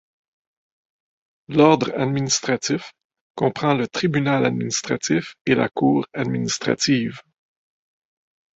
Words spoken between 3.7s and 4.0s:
le